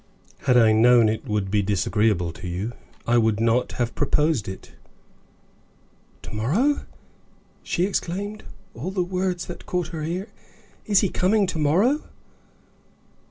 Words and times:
Had 0.45 0.57
I 0.57 0.71
known 0.71 1.09
it 1.09 1.27
would 1.27 1.51
be 1.51 1.61
disagreeable 1.61 2.31
to 2.31 2.47
you, 2.47 2.71
I 3.05 3.19
would 3.19 3.39
not 3.39 3.73
have 3.73 3.93
proposed 3.93 4.47
it." 4.47 4.71
"To 6.23 6.33
morrow!" 6.33 6.87
she 7.61 7.85
exclaimed, 7.85 8.43
all 8.73 8.89
the 8.89 9.03
words 9.03 9.45
that 9.45 9.67
caught 9.67 9.89
her 9.89 10.01
ear. 10.01 10.29
"Is 10.87 11.01
he 11.01 11.09
coming 11.09 11.45
to 11.45 11.59
morrow?" 11.59 12.01